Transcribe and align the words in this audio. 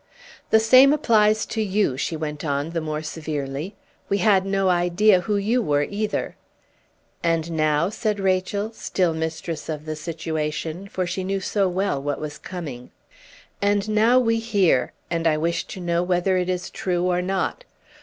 "The 0.49 0.59
same 0.59 0.93
applies 0.93 1.45
to 1.45 1.61
you," 1.61 1.95
she 1.95 2.15
went 2.17 2.43
on 2.43 2.71
the 2.71 2.81
more 2.81 3.03
severely. 3.03 3.75
"We 4.09 4.17
had 4.17 4.47
no 4.47 4.67
idea 4.69 5.21
who 5.21 5.37
you 5.37 5.61
were, 5.61 5.83
either!" 5.83 6.37
"And 7.23 7.51
now?" 7.51 7.89
said 7.89 8.19
Rachel, 8.19 8.71
still 8.73 9.13
mistress 9.13 9.69
of 9.69 9.85
the 9.85 9.95
situation, 9.95 10.87
for 10.87 11.05
she 11.05 11.23
knew 11.23 11.39
so 11.39 11.69
well 11.69 12.01
what 12.01 12.19
was 12.19 12.39
coming. 12.39 12.89
"And 13.61 13.87
now 13.89 14.17
we 14.17 14.39
hear, 14.39 14.91
and 15.11 15.27
I 15.27 15.37
wish 15.37 15.65
to 15.65 15.79
know 15.79 16.01
whether 16.01 16.35
it 16.35 16.49
is 16.49 16.71
true 16.71 17.03
or 17.05 17.21
not. 17.21 17.63